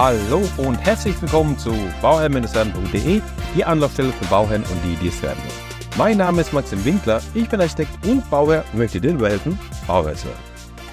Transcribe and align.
Hallo 0.00 0.48
und 0.58 0.76
herzlich 0.76 1.20
willkommen 1.20 1.58
zu 1.58 1.72
bauherrn-werden.de, 2.00 3.20
die 3.56 3.64
Anlaufstelle 3.64 4.12
für 4.12 4.26
Bauherren 4.26 4.62
und 4.62 4.84
die, 4.84 4.94
die 4.94 5.08
es 5.08 5.20
werden 5.24 5.40
wollen. 5.40 5.98
Mein 5.98 6.18
Name 6.18 6.42
ist 6.42 6.52
Maxim 6.52 6.84
Winkler, 6.84 7.20
ich 7.34 7.48
bin 7.48 7.60
Architekt 7.60 8.06
und 8.06 8.30
Bauherr 8.30 8.64
und 8.72 8.78
möchte 8.78 9.00
dir 9.00 9.18
helfen, 9.18 9.58
Bauherr 9.88 10.14
zu 10.14 10.28
werden. 10.28 10.38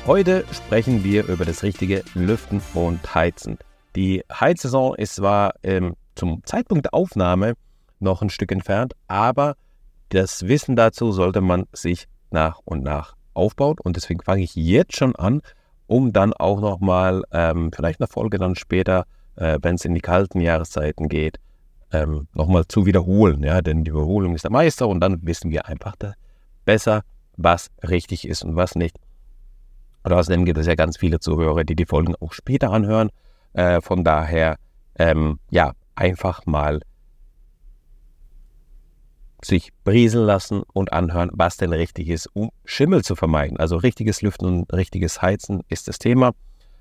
Heute 0.08 0.44
sprechen 0.52 1.04
wir 1.04 1.28
über 1.28 1.46
das 1.46 1.62
richtige 1.62 2.04
Lüften 2.16 2.64
und 2.74 3.14
Heizen. 3.14 3.60
Die 3.96 4.24
Heizsaison 4.34 4.96
ist 4.96 5.18
zwar 5.18 5.54
ähm, 5.62 5.96
zum 6.16 6.44
Zeitpunkt 6.44 6.86
der 6.86 6.96
Aufnahme 6.96 7.54
noch 8.00 8.24
ein 8.24 8.32
Stück 8.32 8.52
entfernt, 8.52 8.96
aber 9.08 9.56
das 10.10 10.48
Wissen 10.48 10.76
dazu 10.76 11.12
sollte 11.12 11.42
man 11.42 11.66
sich 11.74 12.08
nach 12.32 12.60
und 12.66 12.82
nach 12.82 13.14
aufbauen 13.36 13.76
und 13.84 13.98
deswegen 13.98 14.22
fange 14.24 14.42
ich 14.42 14.56
jetzt 14.56 14.96
schon 14.98 15.16
an, 15.16 15.44
um 15.88 16.14
dann 16.14 16.34
auch 16.34 16.60
nochmal, 16.60 17.24
ähm, 17.32 17.72
vielleicht 17.74 18.00
eine 18.00 18.08
Folge 18.08 18.38
dann 18.38 18.56
später, 18.56 19.06
äh, 19.36 19.60
wenn 19.62 19.76
es 19.76 19.86
in 19.86 19.94
die 19.94 20.02
kalten 20.02 20.40
Jahreszeiten 20.40 21.10
geht, 21.10 21.40
ähm, 21.92 22.28
nochmal 22.34 22.66
zu 22.68 22.86
wiederholen. 22.86 23.44
Ja? 23.44 23.62
Denn 23.62 23.84
die 23.84 23.92
Wiederholung 23.92 24.36
ist 24.36 24.44
der 24.44 24.52
Meister 24.52 24.88
und 24.88 25.00
dann 25.00 25.26
wissen 25.26 25.52
wir 25.52 25.68
einfach 25.68 25.96
besser, 26.66 27.04
was 27.38 27.70
richtig 27.88 28.28
ist 28.28 28.44
und 28.44 28.56
was 28.56 28.76
nicht. 28.76 28.98
Und 30.04 30.14
außerdem 30.14 30.46
gibt 30.46 30.60
es 30.60 30.68
ja 30.68 30.76
ganz 30.76 30.98
viele 30.98 31.20
Zuhörer, 31.20 31.64
die 31.64 31.76
die 31.76 31.86
Folgen 31.86 32.16
auch 32.20 32.34
später 32.34 32.72
anhören. 32.72 33.10
Äh, 33.54 33.82
von 33.82 34.04
daher, 34.04 34.58
ähm, 34.98 35.40
ja, 35.50 35.74
einfach 35.96 36.46
mal 36.46 36.82
sich 39.46 39.72
brieseln 39.84 40.26
lassen 40.26 40.64
und 40.74 40.94
anhören, 40.94 41.30
was 41.34 41.58
denn 41.58 41.74
richtig 41.74 42.10
ist, 42.10 42.28
um 42.34 42.50
Schimmel 42.66 43.04
zu 43.04 43.16
vermeiden. 43.16 43.58
Also 43.58 43.78
richtiges 43.78 44.22
Lüften 44.22 44.46
und 44.46 44.74
richtiges 44.74 45.22
Heizen 45.22 45.62
ist 45.70 45.88
das 45.88 46.00
Thema. 46.00 46.32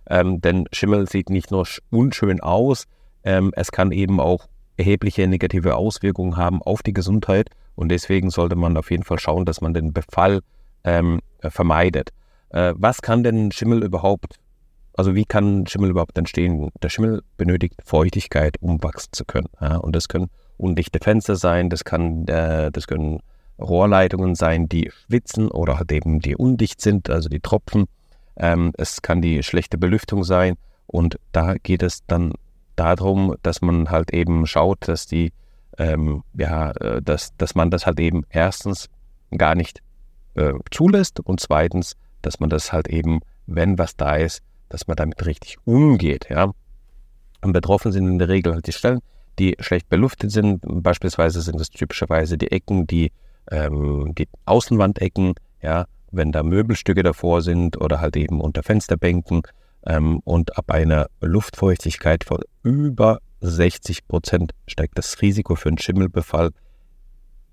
Ähm, 0.08 0.40
denn 0.40 0.66
Schimmel 0.72 1.08
sieht 1.08 1.30
nicht 1.30 1.50
nur 1.50 1.66
unschön 1.90 2.40
aus, 2.40 2.84
ähm, 3.24 3.52
es 3.56 3.72
kann 3.72 3.90
eben 3.92 4.20
auch 4.20 4.46
erhebliche 4.76 5.26
negative 5.26 5.76
Auswirkungen 5.76 6.36
haben 6.36 6.62
auf 6.62 6.82
die 6.82 6.92
Gesundheit. 6.92 7.48
Und 7.74 7.88
deswegen 7.88 8.30
sollte 8.30 8.56
man 8.56 8.76
auf 8.76 8.90
jeden 8.90 9.04
Fall 9.04 9.18
schauen, 9.18 9.44
dass 9.44 9.60
man 9.60 9.74
den 9.74 9.92
Befall 9.92 10.40
ähm, 10.84 11.20
vermeidet. 11.40 12.10
Äh, 12.50 12.74
was 12.76 13.02
kann 13.02 13.24
denn 13.24 13.50
Schimmel 13.50 13.82
überhaupt, 13.82 14.36
also 14.96 15.14
wie 15.14 15.24
kann 15.24 15.66
Schimmel 15.66 15.90
überhaupt 15.90 16.16
entstehen? 16.18 16.70
Der 16.82 16.88
Schimmel 16.88 17.22
benötigt 17.36 17.74
Feuchtigkeit, 17.84 18.56
um 18.60 18.82
wachsen 18.82 19.12
zu 19.12 19.24
können. 19.24 19.48
Ja? 19.60 19.76
Und 19.76 19.96
das 19.96 20.08
können 20.08 20.30
undichte 20.56 20.98
Fenster 21.02 21.36
sein, 21.36 21.70
das, 21.70 21.84
kann, 21.84 22.26
äh, 22.28 22.70
das 22.70 22.86
können 22.86 23.20
Rohrleitungen 23.58 24.34
sein, 24.34 24.68
die 24.68 24.90
schwitzen 25.06 25.50
oder 25.50 25.78
halt 25.78 25.92
eben 25.92 26.20
die 26.20 26.36
undicht 26.36 26.80
sind, 26.80 27.10
also 27.10 27.28
die 27.28 27.40
Tropfen. 27.40 27.86
Ähm, 28.36 28.72
es 28.76 29.02
kann 29.02 29.22
die 29.22 29.42
schlechte 29.42 29.78
Belüftung 29.78 30.24
sein 30.24 30.56
und 30.86 31.18
da 31.32 31.54
geht 31.54 31.82
es 31.82 32.04
dann 32.06 32.32
darum, 32.76 33.36
dass 33.42 33.60
man 33.60 33.90
halt 33.90 34.12
eben 34.12 34.46
schaut, 34.46 34.88
dass 34.88 35.06
die, 35.06 35.32
ähm, 35.78 36.22
ja, 36.34 36.72
äh, 36.72 37.00
dass, 37.02 37.36
dass 37.36 37.54
man 37.54 37.70
das 37.70 37.86
halt 37.86 38.00
eben 38.00 38.24
erstens 38.30 38.88
gar 39.36 39.54
nicht 39.54 39.80
äh, 40.34 40.52
zulässt 40.70 41.20
und 41.20 41.40
zweitens, 41.40 41.96
dass 42.22 42.40
man 42.40 42.50
das 42.50 42.72
halt 42.72 42.88
eben, 42.88 43.20
wenn 43.46 43.78
was 43.78 43.96
da 43.96 44.16
ist, 44.16 44.42
dass 44.68 44.86
man 44.88 44.96
damit 44.96 45.24
richtig 45.26 45.58
umgeht, 45.64 46.26
ja. 46.30 46.52
Und 47.42 47.52
betroffen 47.52 47.92
sind 47.92 48.08
in 48.08 48.18
der 48.18 48.28
Regel 48.28 48.54
halt 48.54 48.66
die 48.66 48.72
Stellen, 48.72 49.00
die 49.38 49.56
schlecht 49.60 49.88
beluftet 49.88 50.30
sind. 50.30 50.60
Beispielsweise 50.64 51.40
sind 51.40 51.60
es 51.60 51.70
typischerweise 51.70 52.38
die 52.38 52.50
Ecken, 52.50 52.86
die, 52.86 53.12
ähm, 53.50 54.14
die 54.16 54.28
Außenwandecken, 54.44 55.34
ja, 55.62 55.86
wenn 56.10 56.32
da 56.32 56.42
Möbelstücke 56.42 57.02
davor 57.02 57.42
sind 57.42 57.80
oder 57.80 58.00
halt 58.00 58.16
eben 58.16 58.40
unter 58.40 58.62
Fensterbänken 58.62 59.42
ähm, 59.86 60.20
und 60.24 60.56
ab 60.56 60.70
einer 60.70 61.08
Luftfeuchtigkeit 61.20 62.24
von 62.24 62.40
über 62.62 63.20
60 63.40 64.06
Prozent 64.06 64.52
steigt 64.66 64.96
das 64.96 65.20
Risiko 65.20 65.54
für 65.54 65.68
einen 65.68 65.78
Schimmelbefall 65.78 66.50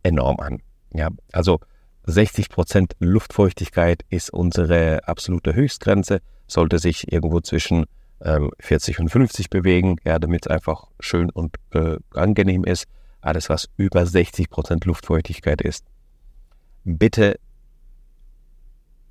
enorm 0.03 0.39
an. 0.39 0.61
Ja, 0.93 1.09
also 1.31 1.59
60 2.05 2.49
Prozent 2.49 2.93
Luftfeuchtigkeit 2.99 4.03
ist 4.09 4.31
unsere 4.31 5.07
absolute 5.07 5.53
Höchstgrenze, 5.53 6.21
sollte 6.47 6.79
sich 6.79 7.11
irgendwo 7.11 7.39
zwischen 7.41 7.85
40 8.23 8.99
ähm, 8.99 9.05
und 9.05 9.09
50 9.09 9.49
bewegen, 9.49 9.97
ja, 10.03 10.19
damit 10.19 10.45
es 10.45 10.51
einfach 10.51 10.87
schön 10.99 11.29
und 11.29 11.55
äh, 11.73 11.97
angenehm 12.13 12.63
ist. 12.63 12.85
Alles, 13.21 13.49
was 13.49 13.69
über 13.77 14.05
60 14.05 14.49
Prozent 14.49 14.85
Luftfeuchtigkeit 14.85 15.61
ist, 15.61 15.85
bitte 16.83 17.39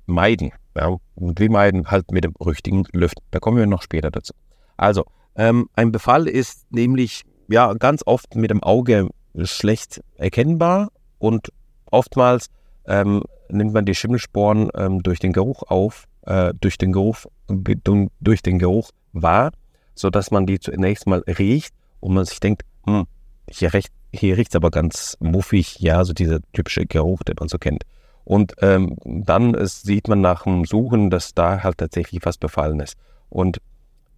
meiden. 0.05 0.51
Ja, 0.75 0.97
und 1.15 1.39
wir 1.39 1.51
meiden 1.51 1.89
halt 1.91 2.11
mit 2.11 2.23
dem 2.23 2.33
richtigen 2.45 2.85
Lüften. 2.93 3.23
Da 3.31 3.39
kommen 3.39 3.57
wir 3.57 3.67
noch 3.67 3.81
später 3.81 4.11
dazu. 4.11 4.33
Also, 4.77 5.05
ähm, 5.35 5.69
ein 5.75 5.91
Befall 5.91 6.27
ist 6.27 6.71
nämlich 6.71 7.23
ja 7.47 7.73
ganz 7.73 8.03
oft 8.05 8.35
mit 8.35 8.51
dem 8.51 8.63
Auge 8.63 9.09
schlecht 9.43 10.01
erkennbar 10.17 10.91
und 11.19 11.51
oftmals 11.85 12.47
ähm, 12.85 13.23
nimmt 13.49 13.73
man 13.73 13.85
die 13.85 13.95
Schimmelsporen 13.95 14.69
ähm, 14.75 15.03
durch 15.03 15.19
den 15.19 15.33
Geruch 15.33 15.63
auf, 15.63 16.05
äh, 16.23 16.53
durch 16.59 16.77
den 16.77 16.91
Geruch, 16.91 17.25
durch 17.47 18.41
den 18.41 18.59
Geruch 18.59 18.91
wahr, 19.13 19.51
sodass 19.95 20.31
man 20.31 20.45
die 20.45 20.59
zunächst 20.59 21.07
mal 21.07 21.23
riecht 21.27 21.73
und 21.99 22.13
man 22.13 22.25
sich 22.25 22.39
denkt, 22.39 22.63
hm, 22.85 23.05
hier, 23.49 23.73
recht, 23.73 23.91
hier 24.13 24.37
riecht 24.37 24.51
es 24.51 24.55
aber 24.55 24.71
ganz 24.71 25.17
muffig, 25.19 25.79
ja, 25.79 26.03
so 26.03 26.13
dieser 26.13 26.39
typische 26.53 26.85
Geruch, 26.85 27.23
den 27.23 27.35
man 27.39 27.49
so 27.49 27.57
kennt. 27.57 27.83
Und 28.23 28.53
ähm, 28.59 28.97
dann 29.03 29.53
ist, 29.53 29.83
sieht 29.83 30.07
man 30.07 30.21
nach 30.21 30.43
dem 30.43 30.65
Suchen, 30.65 31.09
dass 31.09 31.33
da 31.33 31.63
halt 31.63 31.77
tatsächlich 31.77 32.21
was 32.23 32.37
befallen 32.37 32.79
ist. 32.79 32.95
Und 33.29 33.57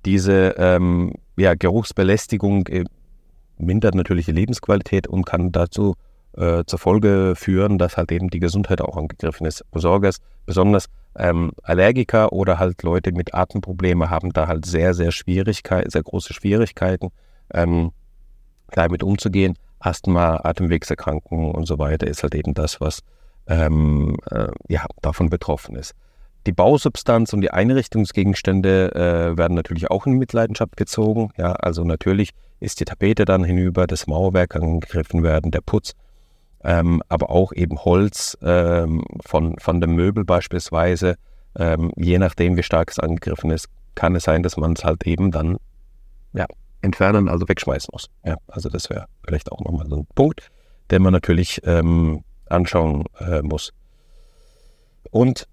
diese 0.06 0.56
ähm, 0.58 1.14
ja, 1.38 1.54
Geruchsbelästigung 1.54 2.68
äh, 2.68 2.84
mindert 3.58 3.96
natürlich 3.96 4.26
die 4.26 4.34
Lebensqualität 4.34 5.08
und 5.08 5.26
kann 5.26 5.52
dazu 5.52 5.96
äh, 6.36 6.64
zur 6.66 6.80
Folge 6.80 7.34
führen, 7.36 7.78
dass 7.78 7.98
halt 7.98 8.12
eben 8.12 8.30
die 8.30 8.40
Gesundheit 8.40 8.82
auch 8.82 8.98
angegriffen 8.98 9.46
ist. 9.46 9.64
Besonders, 9.72 10.18
besonders 10.46 10.90
ähm, 11.16 11.52
Allergiker 11.64 12.34
oder 12.34 12.60
halt 12.60 12.84
Leute 12.84 13.12
mit 13.12 13.34
Atemproblemen 13.34 14.10
haben 14.10 14.34
da 14.34 14.48
halt 14.48 14.66
sehr, 14.66 14.94
sehr 14.94 15.12
Schwierigkeiten, 15.12 15.90
sehr 15.90 16.04
große 16.04 16.34
Schwierigkeiten, 16.34 17.10
ähm, 17.54 17.92
damit 18.72 19.04
umzugehen. 19.04 19.58
Asthma, 19.80 20.40
Atemwegserkrankungen 20.44 21.52
und 21.52 21.66
so 21.66 21.78
weiter 21.78 22.08
ist 22.08 22.24
halt 22.24 22.36
eben 22.36 22.54
das, 22.54 22.80
was 22.80 23.02
ähm, 23.48 24.18
äh, 24.32 24.48
ja, 24.70 24.86
davon 25.02 25.30
betroffen 25.30 25.76
ist. 25.76 25.94
Die 26.46 26.52
Bausubstanz 26.52 27.32
und 27.34 27.42
die 27.42 27.52
Einrichtungsgegenstände 27.52 28.94
äh, 28.96 29.38
werden 29.38 29.56
natürlich 29.56 29.90
auch 29.90 30.06
in 30.06 30.14
Mitleidenschaft 30.14 30.76
gezogen. 30.76 31.32
Ja, 31.38 31.54
also 31.54 31.84
natürlich 31.84 32.32
ist 32.60 32.80
die 32.80 32.86
Tapete 32.86 33.26
dann 33.26 33.44
hinüber, 33.44 33.88
das 33.88 34.08
Mauerwerk 34.08 34.56
angegriffen 34.56 35.24
werden, 35.24 35.52
der 35.52 35.62
Putz 35.62 35.94
ähm, 36.64 37.02
aber 37.10 37.30
auch 37.30 37.52
eben 37.54 37.84
Holz 37.84 38.38
ähm, 38.42 39.04
von, 39.26 39.58
von 39.60 39.82
dem 39.82 39.96
Möbel 39.96 40.24
beispielsweise. 40.24 41.16
Ähm, 41.58 41.92
je 41.96 42.18
nachdem, 42.18 42.58
wie 42.58 42.64
stark 42.64 42.90
es 42.90 43.00
angegriffen 43.00 43.52
ist, 43.52 43.68
kann 43.96 44.16
es 44.16 44.24
sein, 44.24 44.44
dass 44.44 44.58
man 44.58 44.74
es 44.74 44.84
halt 44.84 45.06
eben 45.06 45.32
dann 45.32 45.58
ja, 46.34 46.46
entfernen, 46.82 47.30
also 47.30 47.48
wegschmeißen 47.48 47.90
muss. 47.92 48.10
Ja, 48.26 48.38
also 48.48 48.70
das 48.70 48.90
wäre 48.90 49.06
vielleicht 49.26 49.52
auch 49.52 49.60
nochmal 49.62 49.88
so 49.88 49.98
ein 49.98 50.08
Punkt, 50.16 50.50
den 50.90 51.02
man 51.02 51.14
natürlich 51.14 51.62
ähm, 51.66 52.24
anschauen 52.48 53.06
äh, 53.20 53.42
muss. 53.42 53.74
Und 55.12 55.48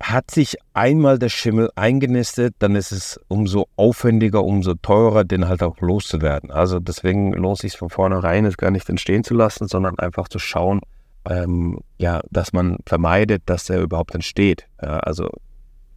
hat 0.00 0.30
sich 0.30 0.56
einmal 0.74 1.18
der 1.18 1.30
Schimmel 1.30 1.70
eingenistet, 1.74 2.54
dann 2.58 2.74
ist 2.74 2.92
es 2.92 3.18
umso 3.28 3.66
aufwendiger, 3.76 4.44
umso 4.44 4.74
teurer, 4.74 5.24
den 5.24 5.48
halt 5.48 5.62
auch 5.62 5.80
loszuwerden. 5.80 6.50
Also 6.50 6.80
deswegen 6.80 7.32
lohnt 7.32 7.56
es 7.56 7.62
sich 7.62 7.78
von 7.78 7.88
vornherein, 7.88 8.44
es 8.44 8.56
gar 8.56 8.70
nicht 8.70 8.88
entstehen 8.88 9.24
zu 9.24 9.34
lassen, 9.34 9.68
sondern 9.68 9.98
einfach 9.98 10.28
zu 10.28 10.38
schauen, 10.38 10.80
ähm, 11.28 11.80
ja, 11.98 12.20
dass 12.30 12.52
man 12.52 12.78
vermeidet, 12.86 13.42
dass 13.46 13.70
er 13.70 13.80
überhaupt 13.80 14.14
entsteht. 14.14 14.66
Ja, 14.82 14.98
also 15.00 15.30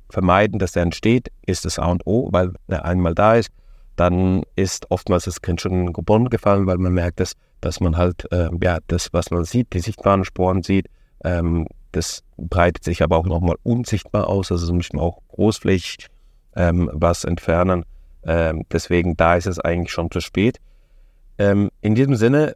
vermeiden, 0.09 0.59
dass 0.59 0.75
er 0.75 0.83
entsteht, 0.83 1.31
ist 1.45 1.65
das 1.65 1.77
A 1.77 1.87
und 1.87 2.07
O, 2.07 2.29
weil 2.31 2.53
er 2.67 2.85
einmal 2.85 3.13
da 3.13 3.35
ist, 3.35 3.49
dann 3.95 4.43
ist 4.55 4.89
oftmals 4.91 5.25
das 5.25 5.41
Kind 5.41 5.59
schon 5.61 5.73
in 5.73 5.85
den 5.87 5.93
Brunnen 5.93 6.29
gefallen, 6.29 6.67
weil 6.67 6.77
man 6.77 6.93
merkt, 6.93 7.19
dass, 7.19 7.33
dass 7.59 7.81
man 7.81 7.97
halt, 7.97 8.31
äh, 8.31 8.49
ja, 8.63 8.79
das, 8.87 9.09
was 9.11 9.29
man 9.29 9.43
sieht, 9.43 9.73
die 9.73 9.81
sichtbaren 9.81 10.23
Sporen 10.23 10.63
sieht, 10.63 10.87
ähm, 11.23 11.67
das 11.91 12.23
breitet 12.37 12.83
sich 12.83 13.01
aber 13.01 13.17
auch 13.17 13.25
nochmal 13.25 13.57
unsichtbar 13.63 14.27
aus, 14.27 14.51
also 14.51 14.73
müssen 14.73 14.97
wir 14.97 15.03
auch 15.03 15.21
großflächig 15.29 16.07
ähm, 16.55 16.89
was 16.93 17.23
entfernen. 17.23 17.85
Ähm, 18.23 18.65
deswegen, 18.71 19.17
da 19.17 19.35
ist 19.35 19.47
es 19.47 19.59
eigentlich 19.59 19.91
schon 19.91 20.11
zu 20.11 20.19
spät. 20.19 20.59
Ähm, 21.37 21.71
in 21.81 21.95
diesem 21.95 22.15
Sinne 22.15 22.55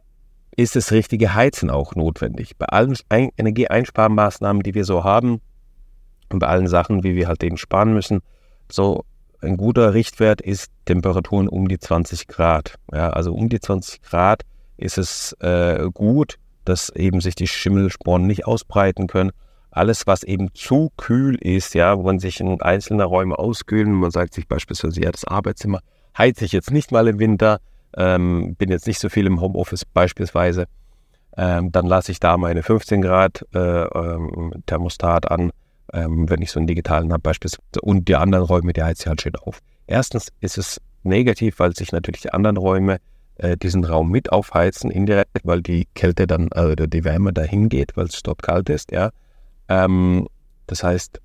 ist 0.56 0.76
das 0.76 0.92
richtige 0.92 1.34
Heizen 1.34 1.70
auch 1.70 1.94
notwendig. 1.94 2.56
Bei 2.56 2.66
allen 2.66 2.96
Energieeinsparmaßnahmen, 3.10 4.62
die 4.62 4.74
wir 4.74 4.84
so 4.84 5.02
haben 5.02 5.40
und 6.30 6.38
bei 6.38 6.46
allen 6.46 6.68
Sachen, 6.68 7.02
wie 7.02 7.16
wir 7.16 7.28
halt 7.28 7.42
eben 7.42 7.56
sparen 7.56 7.92
müssen, 7.92 8.20
so 8.70 9.04
ein 9.40 9.56
guter 9.56 9.94
Richtwert 9.94 10.40
ist 10.40 10.70
Temperaturen 10.84 11.48
um 11.48 11.68
die 11.68 11.78
20 11.78 12.28
Grad. 12.28 12.76
Ja, 12.92 13.10
also 13.10 13.34
um 13.34 13.48
die 13.48 13.60
20 13.60 14.02
Grad 14.02 14.42
ist 14.76 14.98
es 14.98 15.32
äh, 15.40 15.88
gut, 15.92 16.38
dass 16.64 16.90
eben 16.90 17.20
sich 17.20 17.34
die 17.34 17.46
Schimmelsporen 17.46 18.26
nicht 18.26 18.46
ausbreiten 18.46 19.06
können. 19.06 19.30
Alles, 19.70 20.06
was 20.06 20.22
eben 20.22 20.54
zu 20.54 20.92
kühl 20.96 21.36
ist, 21.36 21.74
ja, 21.74 21.98
wo 21.98 22.02
man 22.02 22.18
sich 22.18 22.40
in 22.40 22.60
einzelne 22.60 23.04
Räume 23.04 23.38
auskühlen, 23.38 23.92
man 23.92 24.10
sagt 24.10 24.34
sich 24.34 24.46
beispielsweise, 24.46 25.00
ja, 25.02 25.10
das 25.10 25.24
Arbeitszimmer 25.24 25.80
heize 26.16 26.44
ich 26.44 26.52
jetzt 26.52 26.70
nicht 26.70 26.92
mal 26.92 27.08
im 27.08 27.18
Winter, 27.18 27.58
ähm, 27.96 28.54
bin 28.56 28.70
jetzt 28.70 28.86
nicht 28.86 29.00
so 29.00 29.08
viel 29.08 29.26
im 29.26 29.40
Homeoffice 29.40 29.84
beispielsweise, 29.84 30.66
ähm, 31.36 31.72
dann 31.72 31.86
lasse 31.86 32.12
ich 32.12 32.20
da 32.20 32.36
meine 32.36 32.62
15 32.62 33.02
Grad 33.02 33.44
äh, 33.52 33.58
ähm, 33.58 34.52
Thermostat 34.66 35.30
an, 35.30 35.50
ähm, 35.92 36.30
wenn 36.30 36.42
ich 36.42 36.50
so 36.50 36.60
einen 36.60 36.68
digitalen 36.68 37.12
habe 37.12 37.22
beispielsweise. 37.22 37.80
Und 37.82 38.08
die 38.08 38.16
anderen 38.16 38.44
Räume, 38.44 38.72
die 38.72 38.82
heize 38.82 39.02
ich 39.02 39.06
halt 39.08 39.22
schön 39.22 39.36
auf. 39.36 39.58
Erstens 39.86 40.28
ist 40.40 40.58
es 40.58 40.80
negativ, 41.02 41.58
weil 41.58 41.74
sich 41.74 41.92
natürlich 41.92 42.22
die 42.22 42.32
anderen 42.32 42.56
Räume 42.56 42.98
äh, 43.36 43.56
diesen 43.56 43.84
Raum 43.84 44.10
mit 44.10 44.32
aufheizen, 44.32 44.90
indirekt, 44.90 45.40
weil 45.44 45.62
die 45.62 45.86
Kälte 45.94 46.26
dann, 46.26 46.48
also 46.52 46.74
die 46.74 47.04
Wärme 47.04 47.32
dahin 47.32 47.68
geht, 47.68 47.96
weil 47.96 48.06
es 48.06 48.22
dort 48.22 48.42
kalt 48.42 48.68
ist, 48.68 48.92
ja. 48.92 49.10
Ähm, 49.68 50.28
das 50.66 50.82
heißt, 50.82 51.20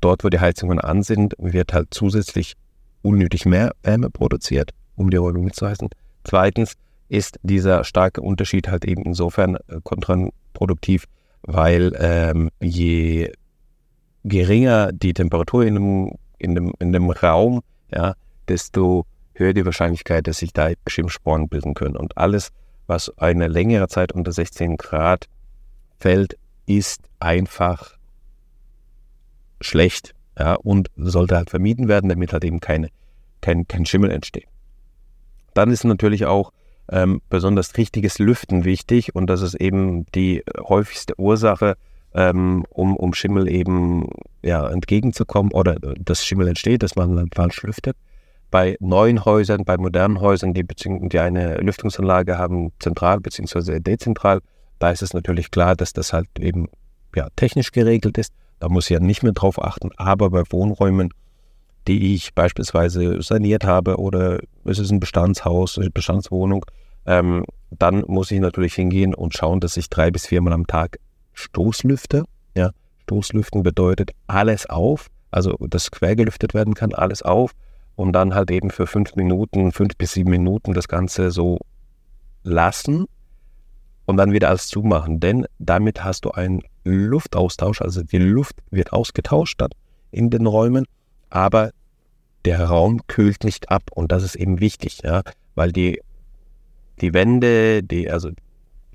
dort, 0.00 0.24
wo 0.24 0.28
die 0.28 0.40
Heizungen 0.40 0.80
an 0.80 1.02
sind, 1.02 1.34
wird 1.38 1.72
halt 1.72 1.88
zusätzlich 1.90 2.54
unnötig 3.02 3.46
mehr 3.46 3.72
Wärme 3.82 4.10
produziert, 4.10 4.72
um 4.96 5.10
die 5.10 5.16
Räume 5.16 5.40
mitzuheizen. 5.40 5.88
Zweitens 6.24 6.74
ist 7.08 7.38
dieser 7.42 7.84
starke 7.84 8.20
Unterschied 8.20 8.68
halt 8.68 8.84
eben 8.84 9.02
insofern 9.02 9.56
äh, 9.56 9.80
kontraproduktiv, 9.82 11.04
weil 11.42 11.92
ähm, 11.98 12.50
je 12.60 13.32
geringer 14.24 14.92
die 14.92 15.14
Temperatur 15.14 15.64
in 15.64 15.74
dem, 15.74 16.12
in 16.38 16.54
dem, 16.54 16.72
in 16.78 16.92
dem 16.92 17.10
Raum, 17.10 17.62
ja, 17.90 18.14
desto 18.48 19.06
höher 19.38 19.52
die 19.52 19.64
Wahrscheinlichkeit, 19.64 20.26
dass 20.26 20.38
sich 20.38 20.52
da 20.52 20.70
Schimmsporen 20.86 21.48
bilden 21.48 21.74
können. 21.74 21.96
Und 21.96 22.16
alles, 22.16 22.50
was 22.86 23.16
eine 23.18 23.48
längere 23.48 23.88
Zeit 23.88 24.12
unter 24.12 24.32
16 24.32 24.76
Grad 24.76 25.26
fällt, 25.98 26.36
ist 26.66 27.02
einfach 27.18 27.96
schlecht 29.60 30.14
ja, 30.38 30.54
und 30.54 30.90
sollte 30.96 31.36
halt 31.36 31.50
vermieden 31.50 31.88
werden, 31.88 32.08
damit 32.08 32.32
halt 32.32 32.44
eben 32.44 32.60
keine, 32.60 32.88
kein, 33.40 33.66
kein 33.66 33.86
Schimmel 33.86 34.10
entsteht. 34.10 34.46
Dann 35.54 35.70
ist 35.70 35.84
natürlich 35.84 36.26
auch 36.26 36.52
ähm, 36.90 37.20
besonders 37.28 37.76
richtiges 37.76 38.18
Lüften 38.18 38.64
wichtig 38.64 39.14
und 39.14 39.28
das 39.28 39.42
ist 39.42 39.54
eben 39.54 40.06
die 40.12 40.42
häufigste 40.60 41.18
Ursache, 41.18 41.76
ähm, 42.14 42.64
um, 42.70 42.96
um 42.96 43.12
Schimmel 43.14 43.48
eben 43.48 44.08
ja, 44.42 44.68
entgegenzukommen 44.68 45.52
oder 45.52 45.74
dass 45.74 46.24
Schimmel 46.24 46.48
entsteht, 46.48 46.82
dass 46.82 46.96
man 46.96 47.16
dann 47.16 47.30
falsch 47.34 47.62
lüftet. 47.62 47.96
Bei 48.50 48.76
neuen 48.80 49.24
Häusern, 49.24 49.64
bei 49.64 49.76
modernen 49.76 50.20
Häusern, 50.20 50.54
die, 50.54 50.64
die 50.64 51.18
eine 51.18 51.56
Lüftungsanlage 51.58 52.38
haben, 52.38 52.72
zentral 52.78 53.20
bzw. 53.20 53.80
dezentral, 53.80 54.40
da 54.78 54.90
ist 54.90 55.02
es 55.02 55.12
natürlich 55.12 55.50
klar, 55.50 55.76
dass 55.76 55.92
das 55.92 56.12
halt 56.12 56.28
eben 56.38 56.68
ja, 57.14 57.28
technisch 57.36 57.72
geregelt 57.72 58.16
ist. 58.16 58.32
Da 58.60 58.68
muss 58.68 58.84
ich 58.86 58.94
ja 58.94 59.00
nicht 59.00 59.22
mehr 59.22 59.32
drauf 59.32 59.62
achten. 59.62 59.90
Aber 59.96 60.30
bei 60.30 60.42
Wohnräumen, 60.50 61.10
die 61.86 62.14
ich 62.14 62.34
beispielsweise 62.34 63.20
saniert 63.22 63.64
habe 63.64 63.96
oder 63.98 64.40
es 64.64 64.78
ist 64.78 64.90
ein 64.90 65.00
Bestandshaus, 65.00 65.78
eine 65.78 65.90
Bestandswohnung, 65.90 66.64
ähm, 67.06 67.44
dann 67.70 68.04
muss 68.06 68.30
ich 68.30 68.40
natürlich 68.40 68.74
hingehen 68.74 69.14
und 69.14 69.34
schauen, 69.34 69.60
dass 69.60 69.76
ich 69.76 69.88
drei 69.88 70.10
bis 70.10 70.26
viermal 70.26 70.52
am 70.52 70.66
Tag 70.66 70.98
Stoßlüfte. 71.34 72.24
Ja, 72.56 72.70
Stoßlüften 73.02 73.62
bedeutet 73.62 74.10
alles 74.26 74.66
auf, 74.66 75.08
also 75.30 75.56
dass 75.60 75.90
quer 75.90 76.16
gelüftet 76.16 76.54
werden 76.54 76.74
kann, 76.74 76.92
alles 76.92 77.22
auf 77.22 77.52
und 77.98 78.12
dann 78.12 78.32
halt 78.32 78.52
eben 78.52 78.70
für 78.70 78.86
fünf 78.86 79.16
Minuten, 79.16 79.72
fünf 79.72 79.96
bis 79.96 80.12
sieben 80.12 80.30
Minuten 80.30 80.72
das 80.72 80.86
Ganze 80.86 81.32
so 81.32 81.58
lassen 82.44 83.06
und 84.06 84.16
dann 84.16 84.30
wieder 84.30 84.50
alles 84.50 84.68
zumachen. 84.68 85.18
Denn 85.18 85.46
damit 85.58 86.04
hast 86.04 86.24
du 86.24 86.30
einen 86.30 86.62
Luftaustausch, 86.84 87.82
also 87.82 88.04
die 88.04 88.18
Luft 88.18 88.54
wird 88.70 88.92
ausgetauscht 88.92 89.60
dann 89.60 89.70
in 90.12 90.30
den 90.30 90.46
Räumen, 90.46 90.84
aber 91.28 91.72
der 92.44 92.66
Raum 92.66 93.00
kühlt 93.08 93.42
nicht 93.42 93.68
ab 93.68 93.82
und 93.92 94.12
das 94.12 94.22
ist 94.22 94.36
eben 94.36 94.60
wichtig, 94.60 95.00
ja, 95.02 95.22
weil 95.56 95.72
die, 95.72 96.00
die 97.00 97.12
Wände, 97.12 97.82
die, 97.82 98.08
also 98.08 98.30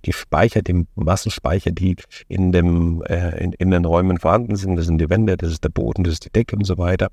die 0.06 0.14
Speicher, 0.14 0.62
die 0.62 0.88
Massenspeicher, 0.96 1.72
die 1.72 1.98
in, 2.30 2.54
dem, 2.54 3.04
äh, 3.04 3.38
in, 3.44 3.52
in 3.52 3.70
den 3.70 3.84
Räumen 3.84 4.18
vorhanden 4.18 4.56
sind, 4.56 4.78
das 4.78 4.86
sind 4.86 5.00
die 5.00 5.10
Wände, 5.10 5.36
das 5.36 5.52
ist 5.52 5.64
der 5.66 5.70
Boden, 5.70 6.06
das 6.06 6.14
ist 6.14 6.26
die 6.26 6.32
Decke 6.32 6.56
und 6.56 6.64
so 6.64 6.78
weiter, 6.78 7.10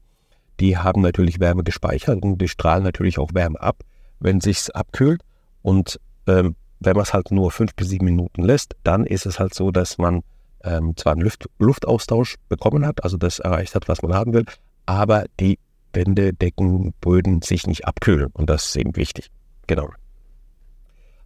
die 0.61 0.77
haben 0.77 1.01
natürlich 1.01 1.41
Wärme 1.41 1.65
gespeichert 1.65 2.23
und 2.23 2.39
die 2.39 2.49
strahlen 2.49 2.85
natürlich 2.85 3.19
auch 3.19 3.31
Wärme 3.35 3.61
ab, 3.61 3.79
wenn 4.21 4.41
sich's 4.41 4.71
abkühlt. 4.71 5.23
Und 5.63 5.99
ähm, 6.27 6.55
wenn 6.81 6.95
man 6.95 7.03
es 7.03 7.13
halt 7.15 7.31
nur 7.31 7.51
fünf 7.51 7.75
bis 7.75 7.89
sieben 7.89 8.05
Minuten 8.05 8.43
lässt, 8.43 8.77
dann 8.85 9.05
ist 9.05 9.27
es 9.27 9.39
halt 9.39 9.55
so, 9.55 9.71
dass 9.71 9.99
man 9.99 10.23
ähm, 10.63 10.97
zwar 10.97 11.13
einen 11.15 11.23
Luft, 11.23 11.49
Luftaustausch 11.59 12.37
bekommen 12.49 12.87
hat, 12.87 13.03
also 13.05 13.17
das 13.17 13.39
erreicht 13.39 13.75
hat, 13.75 13.89
was 13.89 14.03
man 14.03 14.15
haben 14.15 14.33
will, 14.33 14.45
aber 14.87 15.25
die 15.39 15.59
Wände, 15.93 16.33
Decken, 16.33 16.93
Böden 17.01 17.43
sich 17.43 17.67
nicht 17.67 17.87
abkühlen. 17.87 18.29
Und 18.33 18.49
das 18.49 18.67
ist 18.67 18.77
eben 18.77 18.97
wichtig. 18.97 19.31
Genau. 19.67 19.91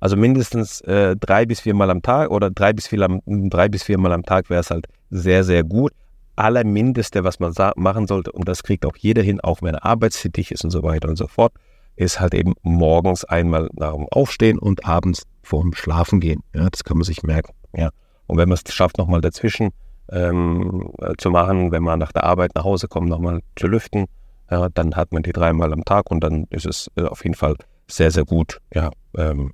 Also 0.01 0.17
mindestens 0.17 0.81
äh, 0.83 1.17
drei 1.17 1.47
bis 1.47 1.61
viermal 1.61 1.91
am 1.91 2.03
Tag 2.03 2.31
oder 2.31 2.51
drei 2.51 2.73
bis, 2.73 2.87
vier, 2.87 3.21
drei 3.27 3.69
bis 3.69 3.83
viermal 3.83 4.13
am 4.13 4.23
Tag 4.23 4.51
wäre 4.51 4.61
es 4.61 4.71
halt 4.71 4.87
sehr, 5.11 5.45
sehr 5.45 5.65
gut. 5.65 5.93
Allermindeste, 6.37 7.25
was 7.25 7.41
man 7.41 7.53
machen 7.77 8.07
sollte, 8.07 8.33
und 8.33 8.49
das 8.49 8.63
kriegt 8.63 8.85
auch 8.87 8.97
jeder 8.97 9.23
hin, 9.23 9.41
auch 9.41 9.63
wenn 9.63 9.75
er 9.75 9.85
arbeitstätig 9.85 10.51
ist 10.51 10.65
und 10.65 10.71
so 10.71 10.83
weiter 10.83 11.09
und 11.09 11.17
so 11.17 11.27
fort, 11.27 11.53
ist 11.97 12.21
halt 12.21 12.35
eben 12.35 12.55
morgens 12.63 13.25
einmal 13.25 13.69
nach 13.75 13.95
dem 13.95 14.09
Aufstehen 14.09 14.59
und 14.59 14.85
abends 14.85 15.25
vorm 15.43 15.75
Schlafen 15.75 16.21
gehen. 16.21 16.43
Ja, 16.55 16.69
das 16.69 16.85
kann 16.85 16.97
man 16.97 17.05
sich 17.05 17.23
merken. 17.23 17.55
Ja. 17.73 17.91
Und 18.27 18.39
wenn 18.39 18.49
man 18.49 18.59
es 18.65 18.75
schafft, 18.75 18.99
nochmal 18.99 19.21
dazwischen 19.21 19.71
ähm, 20.11 20.91
äh, 20.99 21.13
zu 21.19 21.31
machen, 21.31 21.71
wenn 21.71 21.83
man 21.83 21.99
nach 21.99 22.13
der 22.13 22.25
Arbeit 22.25 22.55
nach 22.55 22.65
Hause 22.65 22.89
kommt, 22.89 23.09
nochmal 23.09 23.41
zu 23.57 23.67
lüften, 23.67 24.07
ja, 24.51 24.69
dann 24.69 24.97
hat 24.97 25.13
man 25.13 25.23
die 25.23 25.33
dreimal 25.33 25.73
am 25.73 25.85
Tag 25.85 26.11
und 26.11 26.21
dann 26.21 26.47
ist 26.51 26.67
es 26.67 26.91
äh, 26.97 27.05
auf 27.05 27.23
jeden 27.25 27.37
Fall 27.37 27.57
sehr, 27.89 28.11
sehr 28.11 28.25
gut, 28.25 28.61
ja, 28.73 28.91
ähm, 29.17 29.53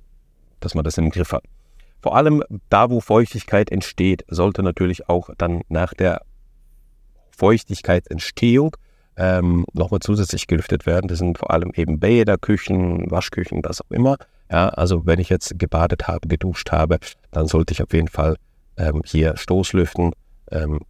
dass 0.59 0.75
man 0.75 0.83
das 0.83 0.97
im 0.97 1.09
Griff 1.09 1.31
hat. 1.31 1.43
Vor 2.01 2.15
allem 2.15 2.43
da, 2.69 2.89
wo 2.89 2.99
Feuchtigkeit 2.99 3.71
entsteht, 3.71 4.25
sollte 4.27 4.63
natürlich 4.63 5.07
auch 5.07 5.29
dann 5.37 5.61
nach 5.69 5.93
der 5.93 6.21
Feuchtigkeitsentstehung 7.41 8.77
ähm, 9.17 9.65
nochmal 9.73 9.99
zusätzlich 9.99 10.45
gelüftet 10.45 10.85
werden. 10.85 11.07
Das 11.07 11.17
sind 11.17 11.39
vor 11.39 11.49
allem 11.49 11.71
eben 11.75 11.99
Bäder, 11.99 12.37
Küchen, 12.37 13.09
Waschküchen, 13.09 13.61
was 13.63 13.81
auch 13.81 13.89
immer. 13.89 14.17
Ja, 14.51 14.69
also 14.69 15.07
wenn 15.07 15.19
ich 15.19 15.29
jetzt 15.29 15.57
gebadet 15.57 16.07
habe, 16.07 16.27
geduscht 16.27 16.71
habe, 16.71 16.99
dann 17.31 17.47
sollte 17.47 17.73
ich 17.73 17.81
auf 17.81 17.91
jeden 17.93 18.09
Fall 18.09 18.35
ähm, 18.77 19.01
hier 19.05 19.37
Stoßlüften, 19.37 20.11
ähm, 20.51 20.81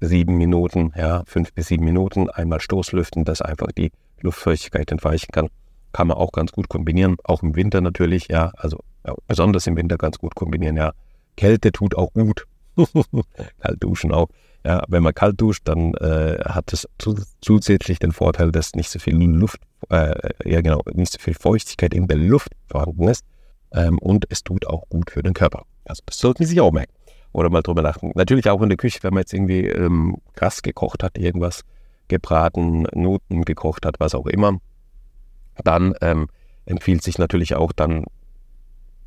sieben 0.00 0.36
Minuten, 0.36 0.92
ja, 0.96 1.22
fünf 1.26 1.54
bis 1.54 1.68
sieben 1.68 1.84
Minuten, 1.86 2.28
einmal 2.28 2.60
Stoßlüften, 2.60 3.24
dass 3.24 3.40
einfach 3.40 3.72
die 3.72 3.90
Luftfeuchtigkeit 4.20 4.92
entweichen 4.92 5.32
kann. 5.32 5.48
Kann 5.92 6.08
man 6.08 6.18
auch 6.18 6.32
ganz 6.32 6.52
gut 6.52 6.68
kombinieren, 6.68 7.16
auch 7.24 7.42
im 7.42 7.56
Winter 7.56 7.80
natürlich, 7.80 8.28
ja, 8.28 8.52
also 8.56 8.80
ja, 9.06 9.14
besonders 9.26 9.66
im 9.66 9.76
Winter 9.76 9.96
ganz 9.96 10.18
gut 10.18 10.34
kombinieren, 10.34 10.76
ja. 10.76 10.92
Kälte 11.36 11.72
tut 11.72 11.96
auch 11.96 12.12
gut. 12.12 12.46
kalt 13.60 13.82
duschen 13.82 14.12
auch. 14.12 14.28
Ja, 14.64 14.84
wenn 14.88 15.02
man 15.02 15.14
kalt 15.14 15.40
duscht, 15.40 15.62
dann 15.64 15.94
äh, 15.94 16.38
hat 16.44 16.72
es 16.72 16.86
zusätzlich 17.40 17.98
den 17.98 18.12
Vorteil, 18.12 18.52
dass 18.52 18.74
nicht 18.74 18.90
so 18.90 18.98
viel 18.98 19.16
Luft, 19.16 19.60
äh, 19.88 20.14
ja 20.44 20.60
genau, 20.60 20.82
nicht 20.92 21.12
so 21.12 21.18
viel 21.18 21.34
Feuchtigkeit 21.34 21.94
in 21.94 22.08
der 22.08 22.18
Luft 22.18 22.52
vorhanden 22.68 23.08
ist. 23.08 23.24
Ähm, 23.72 23.98
und 23.98 24.26
es 24.28 24.42
tut 24.42 24.66
auch 24.66 24.88
gut 24.88 25.10
für 25.10 25.22
den 25.22 25.32
Körper. 25.32 25.64
Also 25.84 26.02
das 26.04 26.18
sollten 26.18 26.44
Sie 26.44 26.50
sich 26.50 26.60
auch 26.60 26.72
merken. 26.72 26.92
Oder 27.32 27.48
mal 27.48 27.62
drüber 27.62 27.82
nachdenken. 27.82 28.18
Natürlich 28.18 28.50
auch 28.50 28.60
in 28.60 28.68
der 28.68 28.76
Küche, 28.76 28.98
wenn 29.02 29.14
man 29.14 29.22
jetzt 29.22 29.32
irgendwie 29.32 29.66
ähm, 29.66 30.16
krass 30.34 30.62
gekocht 30.62 31.02
hat, 31.02 31.16
irgendwas 31.16 31.62
gebraten, 32.08 32.86
Nuten 32.92 33.44
gekocht 33.44 33.86
hat, 33.86 34.00
was 34.00 34.14
auch 34.14 34.26
immer, 34.26 34.58
dann 35.62 35.94
ähm, 36.00 36.28
empfiehlt 36.66 37.02
sich 37.02 37.18
natürlich 37.18 37.54
auch 37.54 37.72
dann 37.72 38.04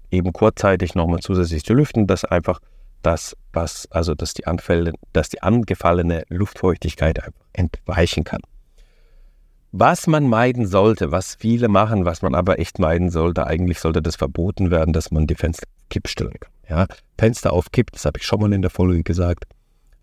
eben 0.09 0.31
kurzzeitig 0.31 0.95
nochmal 0.95 1.19
zusätzlich 1.19 1.63
zu 1.65 1.73
lüften, 1.73 2.07
dass 2.07 2.23
einfach 2.23 2.59
das, 3.03 3.37
was, 3.51 3.87
also 3.91 4.15
dass 4.15 4.33
die 4.33 4.47
Anfälle, 4.47 4.93
dass 5.13 5.29
die 5.29 5.43
angefallene 5.43 6.23
Luftfeuchtigkeit 6.29 7.19
entweichen 7.53 8.23
kann. 8.23 8.41
Was 9.71 10.05
man 10.05 10.27
meiden 10.27 10.67
sollte, 10.67 11.11
was 11.11 11.35
viele 11.35 11.67
machen, 11.67 12.05
was 12.05 12.21
man 12.21 12.35
aber 12.35 12.59
echt 12.59 12.77
meiden 12.77 13.09
sollte, 13.09 13.47
eigentlich 13.47 13.79
sollte 13.79 14.01
das 14.01 14.15
verboten 14.15 14.69
werden, 14.69 14.93
dass 14.93 15.09
man 15.09 15.25
die 15.25 15.35
Fenster 15.35 15.67
auf 15.89 16.03
kann. 16.39 16.51
Ja, 16.69 16.87
Fenster 17.17 17.53
auf 17.53 17.71
Kipp, 17.71 17.91
das 17.91 18.05
habe 18.05 18.19
ich 18.19 18.25
schon 18.25 18.39
mal 18.39 18.53
in 18.53 18.61
der 18.61 18.69
Folge 18.71 19.03
gesagt, 19.03 19.45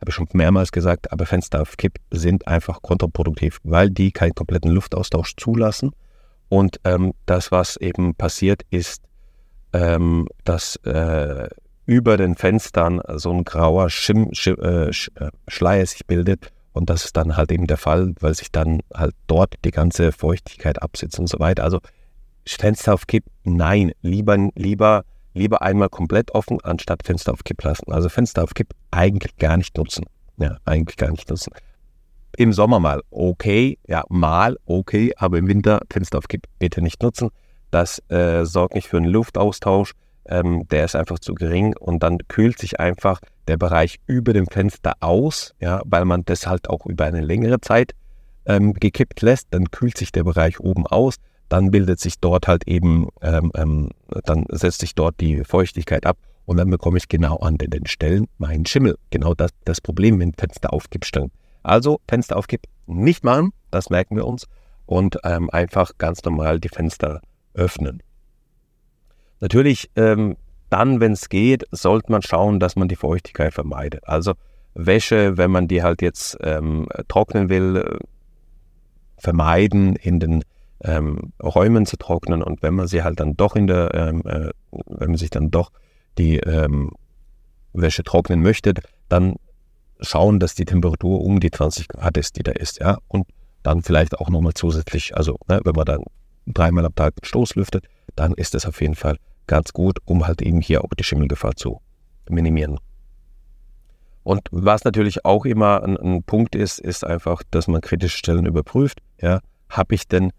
habe 0.01 0.11
ich 0.11 0.15
schon 0.15 0.29
mehrmals 0.33 0.73
gesagt, 0.73 1.13
aber 1.13 1.27
Fenster 1.27 1.63
auf 1.63 1.77
Kipp 1.77 1.99
sind 2.11 2.49
einfach 2.49 2.83
kontraproduktiv, 2.83 3.59
weil 3.63 3.91
die 3.91 4.13
keinen 4.13 4.35
kompletten 4.35 4.71
Luftaustausch 4.71 5.37
zulassen. 5.37 5.93
Und 6.49 6.81
ähm, 6.85 7.13
das, 7.27 7.53
was 7.53 7.77
eben 7.77 8.15
passiert, 8.15 8.63
ist, 8.71 9.03
ähm, 9.73 10.27
dass 10.45 10.77
äh, 10.85 11.49
über 11.87 12.17
den 12.17 12.37
Fenstern 12.37 13.01
so 13.17 13.31
ein 13.33 13.45
grauer 13.45 13.91
Schim, 13.91 14.29
Schim, 14.33 14.57
äh, 14.61 14.93
Schleier 15.49 15.87
sich 15.87 16.07
bildet 16.07 16.53
und 16.73 16.89
das 16.89 17.05
ist 17.05 17.17
dann 17.17 17.37
halt 17.37 17.51
eben 17.51 17.67
der 17.67 17.77
Fall, 17.77 18.15
weil 18.21 18.35
sich 18.35 18.53
dann 18.53 18.81
halt 18.95 19.15
dort 19.27 19.55
die 19.65 19.71
ganze 19.71 20.13
Feuchtigkeit 20.13 20.83
absitzt 20.83 21.19
und 21.19 21.29
so 21.29 21.39
weiter. 21.41 21.65
Also 21.65 21.81
Fenster 22.47 22.95
auf 22.95 23.07
Kipp, 23.07 23.25
nein, 23.45 23.93
lieber, 24.03 24.37
lieber, 24.55 25.05
lieber 25.35 25.63
einmal 25.63 25.89
komplett 25.89 26.33
offen, 26.33 26.61
anstatt 26.63 27.03
Fenster 27.05 27.33
auf 27.33 27.45
Kipp 27.45 27.63
lassen. 27.63 27.93
Also 27.93 28.09
Fenster 28.09 28.45
auf 28.45 28.55
Kipp 28.55 28.69
eigentlich 28.91 29.37
gar 29.37 29.57
nicht 29.57 29.77
nutzen. 29.77 30.05
Ja, 30.37 30.57
eigentlich 30.65 30.97
gar 30.97 31.11
nicht 31.11 31.29
nutzen. 31.29 31.53
im 32.37 32.53
Sommer 32.53 32.81
mal 32.81 33.03
okay, 33.11 33.79
ja, 33.87 34.05
mal 34.09 34.57
okay, 34.65 35.13
aber 35.17 35.39
im 35.39 35.49
Winter 35.49 35.81
Fenster 35.91 36.19
auf 36.19 36.29
Kipp 36.29 36.47
bitte 36.59 36.83
nicht 36.83 37.03
nutzen. 37.03 37.31
Das 37.71 38.03
äh, 38.09 38.45
sorgt 38.45 38.75
nicht 38.75 38.89
für 38.89 38.97
einen 38.97 39.07
Luftaustausch, 39.07 39.93
ähm, 40.31 40.67
der 40.69 40.85
ist 40.85 40.97
einfach 40.97 41.19
zu 41.19 41.35
gering 41.35 41.77
und 41.77 42.03
dann 42.03 42.19
kühlt 42.29 42.59
sich 42.59 42.81
einfach 42.81 43.21
der 43.49 43.57
Bereich 43.57 43.99
über 44.07 44.33
dem 44.33 44.47
Fenster 44.47 44.95
aus, 45.01 45.55
ja, 45.61 45.83
weil 45.85 46.05
man 46.05 46.25
das 46.25 46.47
halt 46.47 46.71
auch 46.71 46.87
über 46.87 47.05
eine 47.05 47.21
längere 47.21 47.61
Zeit 47.61 47.93
ähm, 48.47 48.75
gekippt 48.75 49.21
lässt, 49.23 49.49
dann 49.51 49.71
kühlt 49.71 49.99
sich 49.99 50.13
der 50.13 50.25
Bereich 50.25 50.61
oben 50.61 50.87
aus, 50.87 51.17
dann 51.49 51.71
bildet 51.71 52.01
sich 52.01 52.21
dort 52.21 52.49
halt 52.49 52.67
eben, 52.69 53.09
ähm, 53.23 53.51
ähm 53.55 53.91
dann 54.25 54.45
setzt 54.51 54.81
sich 54.81 54.95
dort 54.95 55.21
die 55.21 55.45
Feuchtigkeit 55.45 56.07
ab 56.07 56.17
und 56.47 56.57
dann 56.57 56.71
bekomme 56.71 56.99
ich 56.99 57.09
genau 57.09 57.37
an 57.37 57.59
den 57.59 57.87
Stellen 57.87 58.27
meinen 58.39 58.67
Schimmel. 58.67 58.97
Genau 59.11 59.35
das, 59.35 59.51
das 59.65 59.81
Problem 59.81 60.17
mit 60.17 60.41
Fenster 60.41 60.73
aufkippstellen. 60.73 61.31
Also 61.63 62.01
Fenster 62.09 62.37
aufkipp 62.37 62.63
nicht 62.87 63.25
machen, 63.25 63.53
das 63.71 63.91
merken 63.91 64.17
wir 64.17 64.27
uns. 64.27 64.47
Und 64.87 65.19
ähm, 65.23 65.51
einfach 65.51 65.93
ganz 65.99 66.25
normal 66.25 66.59
die 66.59 66.69
Fenster 66.69 67.21
öffnen. 67.55 68.03
Natürlich, 69.41 69.91
ähm, 69.97 70.37
dann, 70.69 71.01
wenn 71.01 71.13
es 71.13 71.29
geht, 71.29 71.65
sollte 71.73 72.13
man 72.13 72.23
schauen, 72.23 72.61
dass 72.61 72.77
man 72.77 72.89
die 72.89 72.97
Feuchtigkeit 72.97 73.53
vermeidet. 73.53 74.07
Also 74.07 74.35
Wäsche, 74.75 75.37
wenn 75.37 75.51
man 75.51 75.67
die 75.67 75.83
halt 75.83 76.01
jetzt 76.01 76.39
ähm, 76.43 76.87
trocknen 77.09 77.49
will, 77.49 77.77
äh, 77.77 77.99
vermeiden, 79.19 79.97
in 79.97 80.21
den 80.21 80.45
ähm, 80.83 81.33
Räumen 81.43 81.87
zu 81.87 81.97
trocknen. 81.97 82.43
Und 82.43 82.63
wenn 82.63 82.75
man 82.75 82.87
sie 82.87 83.03
halt 83.03 83.21
dann 83.21 83.37
doch 83.37 83.57
in 83.57 83.67
der, 83.67 83.95
ähm, 83.95 84.23
äh, 84.25 84.51
wenn 84.87 85.11
man 85.11 85.19
sich 85.19 85.31
dann 85.31 85.51
doch 85.51 85.71
die 86.19 86.39
ähm, 86.39 86.93
Wäsche 87.73 88.05
trocknen 88.05 88.43
möchte, 88.43 88.75
dann 89.09 89.37
schauen, 90.01 90.39
dass 90.41 90.55
die 90.55 90.65
Temperatur 90.65 91.21
um 91.21 91.41
die 91.41 91.51
20 91.51 91.89
Grad 91.89 92.17
ist, 92.17 92.37
die 92.37 92.43
da 92.43 92.53
ist, 92.53 92.81
ja. 92.81 92.99
Und 93.09 93.27
dann 93.63 93.83
vielleicht 93.83 94.19
auch 94.19 94.31
nochmal 94.31 94.55
zusätzlich, 94.55 95.17
also 95.17 95.37
ne, 95.49 95.61
wenn 95.65 95.75
man 95.75 95.85
dann 95.85 96.03
dreimal 96.47 96.87
am 96.87 96.95
Tag 96.95 97.15
Stoß 97.23 97.57
lüftet, 97.57 97.87
dann 98.17 98.33
ist 98.35 98.55
das 98.55 98.65
auf 98.67 98.81
jeden 98.81 98.95
Fall 98.95 99.17
ganz 99.51 99.73
gut, 99.73 99.99
um 100.05 100.29
halt 100.29 100.43
eben 100.43 100.61
hier 100.61 100.85
auch 100.85 100.95
die 100.97 101.03
Schimmelgefahr 101.03 101.57
zu 101.57 101.81
minimieren. 102.29 102.79
Und 104.23 104.49
was 104.53 104.85
natürlich 104.85 105.25
auch 105.25 105.45
immer 105.45 105.83
ein, 105.83 105.97
ein 105.97 106.23
Punkt 106.23 106.55
ist, 106.55 106.79
ist 106.79 107.05
einfach, 107.05 107.43
dass 107.51 107.67
man 107.67 107.81
kritische 107.81 108.17
Stellen 108.17 108.47
überprüft. 108.47 109.03
Ja, 109.21 109.41
habe 109.69 109.97
ich 109.97 110.07
denn 110.07 110.31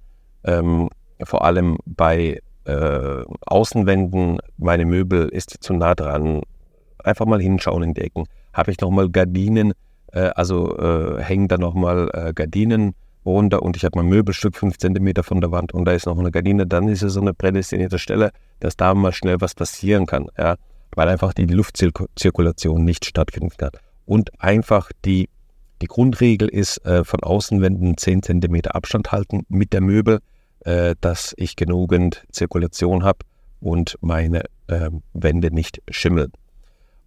ähm, 0.46 0.90
vor 1.22 1.44
allem 1.44 1.78
bei 1.86 2.40
äh, 2.64 3.24
Außenwänden 3.46 4.40
meine 4.58 4.86
Möbel, 4.86 5.28
ist 5.28 5.58
zu 5.60 5.74
nah 5.74 5.94
dran? 5.94 6.44
Einfach 7.04 7.26
mal 7.26 7.42
hinschauen 7.42 7.84
in 7.84 7.94
die 7.94 8.02
Ecken 8.02 8.26
habe 8.54 8.72
ich 8.72 8.80
nochmal 8.80 9.10
Gardinen, 9.10 9.74
äh, 10.14 10.32
also 10.36 10.78
äh, 10.78 11.22
hängen 11.22 11.48
da 11.48 11.58
nochmal 11.58 12.10
äh, 12.14 12.34
Gardinen 12.34 12.96
runter 13.26 13.62
und 13.62 13.76
ich 13.78 13.86
habe 13.86 13.98
mein 14.00 14.08
Möbelstück 14.08 14.56
fünf 14.56 14.78
Zentimeter 14.78 15.24
von 15.24 15.42
der 15.42 15.52
Wand 15.52 15.74
und 15.74 15.86
da 15.86 15.92
ist 15.92 16.06
noch 16.06 16.18
eine 16.18 16.32
Gardine, 16.32 16.68
dann 16.68 16.88
ist 16.88 17.04
es 17.04 17.14
so 17.14 17.22
eine 17.22 17.34
prädestinierte 17.34 18.00
Stelle, 18.00 18.32
dass 18.60 18.78
da 18.78 18.94
mal 18.94 19.14
schnell 19.14 19.40
was 19.40 19.56
passieren 19.56 20.06
kann, 20.06 20.28
ja, 20.38 20.56
weil 20.96 21.08
einfach 21.08 21.34
die 21.34 21.46
Luftzirkulation 21.46 22.84
nicht 22.84 23.06
stattfinden 23.06 23.56
kann. 23.58 23.72
Und 24.06 24.32
einfach 24.42 24.92
die, 25.06 25.30
die 25.82 25.88
Grundregel 25.88 26.50
ist, 26.50 26.86
äh, 26.86 27.04
von 27.04 27.22
Außenwänden 27.22 27.98
10 27.98 28.24
Zentimeter 28.24 28.76
Abstand 28.76 29.12
halten 29.12 29.46
mit 29.50 29.74
der 29.74 29.82
Möbel, 29.82 30.20
äh, 30.66 30.96
dass 31.02 31.34
ich 31.38 31.56
genügend 31.56 32.24
Zirkulation 32.32 33.04
habe 33.04 33.20
und 33.62 33.98
meine 34.02 34.44
äh, 34.68 34.90
Wände 35.14 35.52
nicht 35.54 35.82
schimmeln. 35.90 36.32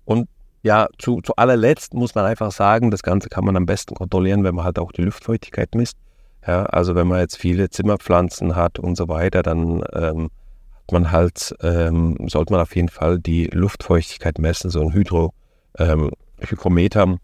Und 0.05 0.29
ja, 0.63 0.89
zu, 0.99 1.21
zu 1.21 1.37
allerletzt 1.37 1.93
muss 1.93 2.15
man 2.15 2.25
einfach 2.25 2.51
sagen, 2.51 2.91
das 2.91 3.03
Ganze 3.03 3.29
kann 3.29 3.45
man 3.45 3.57
am 3.57 3.67
besten 3.67 3.95
kontrollieren, 3.95 4.45
wenn 4.45 4.55
man 4.55 4.65
halt 4.65 4.79
auch 4.79 4.93
die 4.93 5.03
Luftfeuchtigkeit 5.03 5.75
misst. 5.75 5.99
Ja, 6.47 6.65
also 6.67 6.95
wenn 6.95 7.07
man 7.07 7.21
jetzt 7.21 7.39
viele 7.39 7.71
Zimmerpflanzen 7.71 8.55
hat 8.55 8.79
und 8.79 8.97
so 8.97 9.09
weiter, 9.09 9.43
dann 9.43 9.83
ähm, 9.93 10.31
hat 10.75 10.93
man 10.93 11.11
halt, 11.11 11.55
ähm, 11.63 12.17
sollte 12.29 12.53
man 12.53 12.61
auf 12.61 12.77
jeden 12.77 12.89
Fall 12.89 13.19
die 13.19 13.47
Luftfeuchtigkeit 13.47 14.39
messen. 14.39 14.71
So 14.71 14.83
ein 14.83 14.93
Hydro, 14.93 15.33
ähm, 15.79 16.11
Hygrometer 16.39 17.17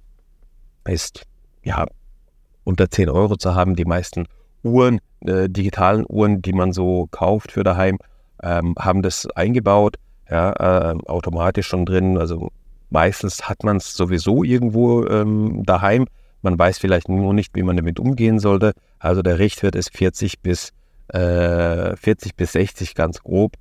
ist 0.86 1.24
ja 1.62 1.86
unter 2.64 2.90
10 2.90 3.10
Euro 3.10 3.36
zu 3.36 3.54
haben. 3.54 3.76
Die 3.76 3.84
meisten 3.84 4.26
Uhren, 4.62 5.00
äh, 5.20 5.48
digitalen 5.48 6.06
Uhren, 6.08 6.40
die 6.40 6.54
man 6.54 6.72
so 6.72 7.08
kauft 7.10 7.52
für 7.52 7.64
daheim, 7.64 7.98
ähm, 8.42 8.74
haben 8.78 9.02
das 9.02 9.26
eingebaut, 9.34 9.96
ja, 10.30 10.92
äh, 10.92 10.96
automatisch 11.06 11.66
schon 11.66 11.84
drin. 11.84 12.16
Also 12.16 12.50
Meistens 12.90 13.48
hat 13.48 13.62
man 13.62 13.76
es 13.76 13.94
sowieso 13.94 14.42
irgendwo 14.42 15.06
ähm, 15.06 15.62
daheim. 15.64 16.06
Man 16.42 16.58
weiß 16.58 16.78
vielleicht 16.78 17.08
nur 17.08 17.34
nicht, 17.34 17.54
wie 17.54 17.62
man 17.62 17.76
damit 17.76 17.98
umgehen 17.98 18.38
sollte. 18.38 18.72
Also 18.98 19.22
der 19.22 19.38
Richtwert 19.38 19.74
ist 19.74 19.96
40 19.96 20.40
bis, 20.40 20.72
äh, 21.08 21.96
40 21.96 22.34
bis 22.36 22.52
60 22.52 22.94
ganz 22.94 23.20
grob. 23.20 23.54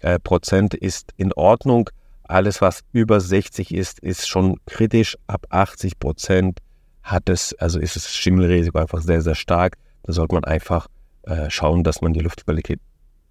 Äh, 0.00 0.18
Prozent 0.18 0.74
ist 0.74 1.12
in 1.16 1.32
Ordnung. 1.32 1.90
Alles, 2.24 2.60
was 2.60 2.80
über 2.92 3.20
60 3.20 3.74
ist, 3.74 4.00
ist 4.00 4.26
schon 4.26 4.58
kritisch. 4.66 5.16
Ab 5.26 5.46
80 5.50 5.98
Prozent 5.98 6.60
hat 7.02 7.28
es, 7.28 7.54
also 7.58 7.78
ist 7.78 7.96
das 7.96 8.10
Schimmelrisiko 8.12 8.78
einfach 8.78 9.02
sehr, 9.02 9.20
sehr 9.20 9.34
stark. 9.34 9.76
Da 10.02 10.12
sollte 10.12 10.34
man 10.34 10.44
einfach 10.44 10.88
äh, 11.22 11.50
schauen, 11.50 11.84
dass 11.84 12.00
man 12.00 12.12
die 12.12 12.20
Luftqualität 12.20 12.80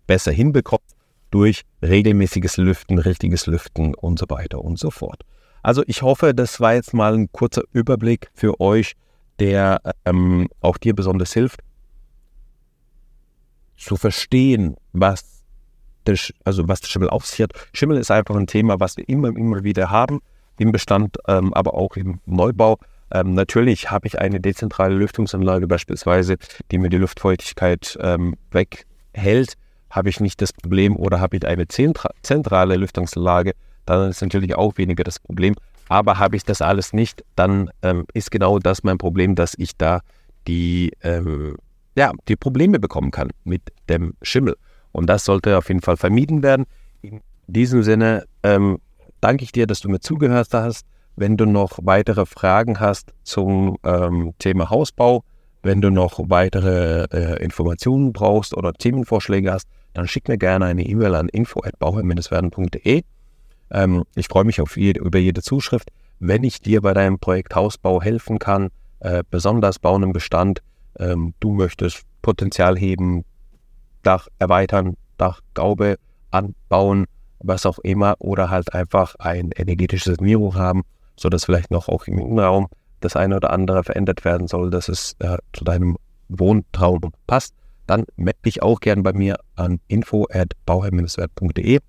besser 0.07 0.31
hinbekommt 0.31 0.83
durch 1.31 1.63
regelmäßiges 1.81 2.57
Lüften, 2.57 2.99
richtiges 2.99 3.47
Lüften 3.47 3.95
und 3.95 4.19
so 4.19 4.25
weiter 4.29 4.63
und 4.63 4.77
so 4.77 4.91
fort. 4.91 5.23
Also 5.63 5.83
ich 5.87 6.01
hoffe, 6.01 6.33
das 6.33 6.59
war 6.59 6.73
jetzt 6.73 6.93
mal 6.93 7.13
ein 7.13 7.31
kurzer 7.31 7.63
Überblick 7.71 8.29
für 8.33 8.59
euch, 8.59 8.93
der 9.39 9.81
ähm, 10.05 10.49
auch 10.61 10.77
dir 10.77 10.93
besonders 10.93 11.33
hilft, 11.33 11.61
zu 13.77 13.95
verstehen, 13.95 14.75
was 14.91 15.43
der, 16.05 16.17
also 16.43 16.67
was 16.67 16.81
der 16.81 16.89
Schimmel 16.89 17.09
auf 17.09 17.25
sich 17.25 17.41
hat. 17.41 17.53
Schimmel 17.73 17.97
ist 17.97 18.11
einfach 18.11 18.35
ein 18.35 18.47
Thema, 18.47 18.79
was 18.79 18.97
wir 18.97 19.07
immer, 19.07 19.29
immer 19.29 19.63
wieder 19.63 19.89
haben 19.89 20.21
im 20.59 20.71
Bestand, 20.71 21.17
ähm, 21.27 21.53
aber 21.53 21.73
auch 21.73 21.95
im 21.95 22.19
Neubau. 22.25 22.77
Ähm, 23.11 23.33
natürlich 23.33 23.89
habe 23.89 24.07
ich 24.07 24.19
eine 24.19 24.39
dezentrale 24.39 24.95
Lüftungsanlage 24.95 25.67
beispielsweise, 25.67 26.37
die 26.71 26.77
mir 26.77 26.89
die 26.89 26.97
Luftfeuchtigkeit 26.97 27.97
ähm, 28.01 28.35
weghält. 28.51 29.53
Habe 29.89 30.09
ich 30.09 30.19
nicht 30.19 30.41
das 30.41 30.51
Problem 30.51 30.95
oder 30.95 31.19
habe 31.19 31.37
ich 31.37 31.45
eine 31.45 31.67
zentrale 31.67 32.75
Lüftungsanlage, 32.75 33.53
dann 33.85 34.09
ist 34.09 34.21
natürlich 34.21 34.55
auch 34.55 34.77
weniger 34.77 35.03
das 35.03 35.19
Problem. 35.19 35.55
Aber 35.89 36.17
habe 36.17 36.35
ich 36.35 36.43
das 36.43 36.61
alles 36.61 36.93
nicht, 36.93 37.23
dann 37.35 37.69
ähm, 37.81 38.05
ist 38.13 38.31
genau 38.31 38.59
das 38.59 38.83
mein 38.83 38.97
Problem, 38.97 39.35
dass 39.35 39.53
ich 39.57 39.77
da 39.77 40.01
die, 40.47 40.91
ähm, 41.03 41.57
ja, 41.95 42.11
die 42.27 42.35
Probleme 42.35 42.79
bekommen 42.79 43.11
kann 43.11 43.29
mit 43.43 43.61
dem 43.89 44.13
Schimmel. 44.21 44.55
Und 44.91 45.07
das 45.07 45.25
sollte 45.25 45.57
auf 45.57 45.67
jeden 45.67 45.81
Fall 45.81 45.97
vermieden 45.97 46.43
werden. 46.43 46.65
In 47.01 47.21
diesem 47.47 47.83
Sinne 47.83 48.25
ähm, 48.43 48.79
danke 49.21 49.43
ich 49.43 49.51
dir, 49.51 49.67
dass 49.67 49.81
du 49.81 49.89
mir 49.89 49.99
zugehört 49.99 50.49
hast. 50.53 50.85
Wenn 51.15 51.37
du 51.37 51.45
noch 51.45 51.79
weitere 51.83 52.25
Fragen 52.25 52.79
hast 52.79 53.13
zum 53.23 53.77
ähm, 53.83 54.33
Thema 54.39 54.69
Hausbau, 54.69 55.23
wenn 55.61 55.79
du 55.79 55.89
noch 55.89 56.19
weitere 56.27 57.05
äh, 57.11 57.43
Informationen 57.43 58.13
brauchst 58.13 58.55
oder 58.55 58.73
Themenvorschläge 58.73 59.51
hast, 59.51 59.67
dann 59.93 60.07
schick 60.07 60.27
mir 60.27 60.37
gerne 60.37 60.65
eine 60.65 60.83
E-Mail 60.83 61.15
an 61.15 61.29
info@bauherr-werden.de. 61.29 63.03
Ähm, 63.73 64.03
ich 64.15 64.27
freue 64.27 64.45
mich 64.45 64.61
auf 64.61 64.77
jede, 64.77 65.01
über 65.01 65.19
jede 65.19 65.41
Zuschrift. 65.41 65.89
Wenn 66.19 66.43
ich 66.43 66.61
dir 66.61 66.81
bei 66.81 66.93
deinem 66.93 67.19
Projekt 67.19 67.55
Hausbau 67.55 68.01
helfen 68.01 68.39
kann, 68.39 68.69
äh, 68.99 69.23
besonders 69.29 69.79
bauen 69.79 70.03
im 70.03 70.13
Bestand, 70.13 70.61
ähm, 70.99 71.33
du 71.39 71.51
möchtest 71.51 72.03
Potenzial 72.21 72.77
heben, 72.77 73.25
Dach 74.03 74.27
erweitern, 74.39 74.95
Dachgaube 75.17 75.97
anbauen, 76.31 77.05
was 77.39 77.65
auch 77.65 77.79
immer, 77.79 78.15
oder 78.19 78.49
halt 78.49 78.73
einfach 78.73 79.15
ein 79.19 79.51
energetisches 79.55 80.15
Sanierung 80.17 80.55
haben, 80.55 80.83
sodass 81.17 81.45
vielleicht 81.45 81.71
noch 81.71 81.89
auch 81.89 82.05
im 82.05 82.19
Innenraum 82.19 82.67
das 82.99 83.15
eine 83.15 83.37
oder 83.37 83.51
andere 83.51 83.83
verändert 83.83 84.23
werden 84.23 84.47
soll, 84.47 84.69
dass 84.69 84.87
es 84.87 85.15
äh, 85.19 85.37
zu 85.51 85.63
deinem 85.63 85.97
Wohntraum 86.29 87.01
passt, 87.27 87.53
dann 87.85 88.05
melde 88.15 88.39
dich 88.45 88.61
auch 88.61 88.79
gern 88.79 89.03
bei 89.03 89.13
mir 89.13 89.37
an 89.55 89.79
info 89.87 90.25
at 90.31 90.53
bauherr-wert.de 90.65 91.79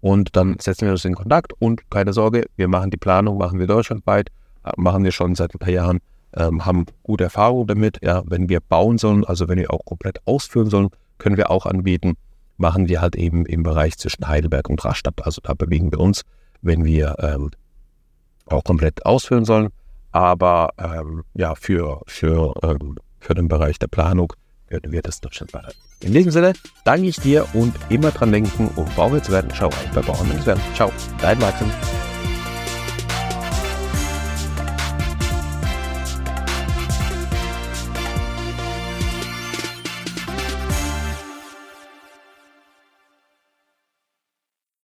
und 0.00 0.36
dann 0.36 0.58
setzen 0.58 0.86
wir 0.86 0.92
uns 0.92 1.04
in 1.04 1.14
Kontakt 1.14 1.52
und 1.58 1.90
keine 1.90 2.12
Sorge, 2.12 2.46
wir 2.56 2.68
machen 2.68 2.90
die 2.90 2.96
Planung, 2.96 3.38
machen 3.38 3.58
wir 3.58 3.66
deutschlandweit, 3.66 4.30
äh, 4.64 4.72
machen 4.76 5.04
wir 5.04 5.12
schon 5.12 5.34
seit 5.34 5.54
ein 5.54 5.58
paar 5.58 5.70
Jahren, 5.70 6.00
ähm, 6.34 6.64
haben 6.64 6.86
gute 7.02 7.24
Erfahrung 7.24 7.66
damit. 7.66 7.98
Ja, 8.02 8.22
wenn 8.26 8.48
wir 8.48 8.60
bauen 8.60 8.98
sollen, 8.98 9.24
also 9.24 9.48
wenn 9.48 9.58
wir 9.58 9.72
auch 9.72 9.84
komplett 9.84 10.18
ausführen 10.26 10.70
sollen, 10.70 10.88
können 11.18 11.36
wir 11.36 11.50
auch 11.50 11.66
anbieten. 11.66 12.14
Machen 12.58 12.88
wir 12.88 13.00
halt 13.00 13.16
eben 13.16 13.44
im 13.46 13.62
Bereich 13.62 13.98
zwischen 13.98 14.26
Heidelberg 14.28 14.68
und 14.70 14.84
Rastatt. 14.84 15.24
Also 15.24 15.40
da 15.42 15.54
bewegen 15.54 15.90
wir 15.92 16.00
uns, 16.00 16.22
wenn 16.62 16.84
wir 16.84 17.16
ähm, 17.20 17.50
auch 18.46 18.64
komplett 18.64 19.04
ausführen 19.04 19.44
sollen. 19.44 19.68
Aber 20.12 20.70
ähm, 20.78 21.24
ja, 21.34 21.54
für, 21.54 22.00
für, 22.06 22.54
ähm, 22.62 22.96
für 23.20 23.34
den 23.34 23.48
Bereich 23.48 23.78
der 23.78 23.88
Planung 23.88 24.32
würden 24.68 24.92
wir 24.92 25.02
das 25.02 25.20
deutschlandweit 25.20 25.76
in 26.00 26.12
diesem 26.12 26.30
Sinne 26.30 26.52
danke 26.84 27.08
ich 27.08 27.16
dir 27.16 27.46
und 27.54 27.74
immer 27.88 28.10
dran 28.10 28.32
denken, 28.32 28.70
um 28.76 28.86
Bauer 28.94 29.22
zu 29.22 29.32
werden. 29.32 29.50
Schau 29.54 29.70
bei 29.94 30.02
Bauern 30.02 30.46
werden. 30.46 30.60
Ciao, 30.74 30.92
dein 31.20 31.38
Martin. 31.38 31.70